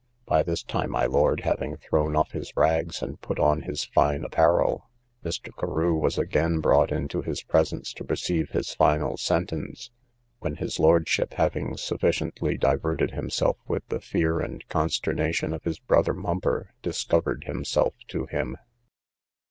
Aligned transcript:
By 0.25 0.41
this 0.41 0.63
time 0.63 0.89
my 0.89 1.05
lord 1.05 1.41
having 1.41 1.77
thrown 1.77 2.15
off 2.15 2.31
his 2.31 2.57
rags, 2.57 3.03
and 3.03 3.21
put 3.21 3.37
on 3.37 3.61
his 3.61 3.85
fine 3.85 4.23
apparel, 4.23 4.89
Mr. 5.23 5.55
Carew 5.55 5.93
was 5.93 6.17
again 6.17 6.59
brought 6.59 6.91
into 6.91 7.21
his 7.21 7.43
presence 7.43 7.93
to 7.93 8.03
receive 8.05 8.49
his 8.49 8.73
final 8.73 9.15
sentence; 9.15 9.91
when 10.39 10.55
his 10.55 10.79
lordship, 10.79 11.35
having 11.35 11.77
sufficiently 11.77 12.57
diverted 12.57 13.11
himself 13.11 13.57
with 13.67 13.87
the 13.89 14.01
fear 14.01 14.39
and 14.39 14.67
consternation 14.69 15.53
of 15.53 15.65
his 15.65 15.77
brother 15.77 16.15
mumper 16.15 16.71
discovered 16.81 17.43
himself 17.43 17.93
to 18.07 18.25
him. 18.25 18.57